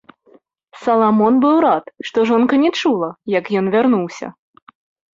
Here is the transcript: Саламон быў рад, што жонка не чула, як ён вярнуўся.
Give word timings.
Саламон 0.85 1.33
быў 1.43 1.53
рад, 1.67 1.85
што 2.09 2.19
жонка 2.33 2.61
не 2.65 2.75
чула, 2.83 3.09
як 3.39 3.55
ён 3.63 3.75
вярнуўся. 3.81 4.35